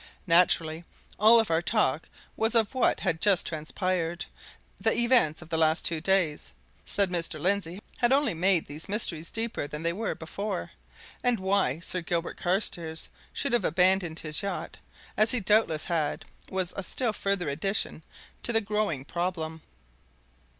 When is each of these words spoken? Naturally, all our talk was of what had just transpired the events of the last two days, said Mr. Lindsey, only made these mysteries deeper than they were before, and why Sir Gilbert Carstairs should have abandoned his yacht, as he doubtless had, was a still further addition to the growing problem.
Naturally, 0.25 0.83
all 1.19 1.45
our 1.47 1.61
talk 1.61 2.09
was 2.35 2.55
of 2.55 2.73
what 2.73 3.01
had 3.01 3.21
just 3.21 3.45
transpired 3.45 4.25
the 4.79 4.97
events 4.97 5.43
of 5.43 5.49
the 5.49 5.59
last 5.59 5.85
two 5.85 6.01
days, 6.01 6.53
said 6.87 7.11
Mr. 7.11 7.39
Lindsey, 7.39 7.79
only 8.01 8.33
made 8.33 8.65
these 8.65 8.89
mysteries 8.89 9.29
deeper 9.29 9.67
than 9.67 9.83
they 9.83 9.93
were 9.93 10.15
before, 10.15 10.71
and 11.23 11.39
why 11.39 11.81
Sir 11.81 12.01
Gilbert 12.01 12.37
Carstairs 12.37 13.09
should 13.31 13.53
have 13.53 13.63
abandoned 13.63 14.17
his 14.21 14.41
yacht, 14.41 14.79
as 15.15 15.29
he 15.33 15.39
doubtless 15.39 15.85
had, 15.85 16.25
was 16.49 16.73
a 16.75 16.81
still 16.81 17.13
further 17.13 17.47
addition 17.47 18.01
to 18.41 18.51
the 18.51 18.59
growing 18.59 19.05
problem. 19.05 19.61